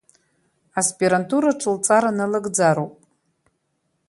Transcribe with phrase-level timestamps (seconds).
[0.79, 2.93] Аспирантураҿ лҵара налыгӡароуп.